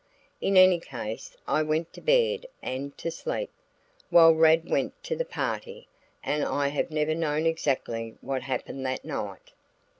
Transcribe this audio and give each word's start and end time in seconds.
In 0.41 0.57
any 0.57 0.79
case, 0.79 1.37
I 1.47 1.61
went 1.61 1.93
to 1.93 2.01
bed 2.01 2.47
and 2.63 2.97
to 2.97 3.11
sleep, 3.11 3.51
while 4.09 4.31
Rad 4.33 4.67
went 4.67 4.95
to 5.03 5.15
the 5.15 5.25
party, 5.25 5.87
and 6.23 6.43
I 6.43 6.69
have 6.69 6.89
never 6.89 7.13
known 7.13 7.45
exactly 7.45 8.15
what 8.19 8.41
happened 8.41 8.83
that 8.87 9.05
night. 9.05 9.51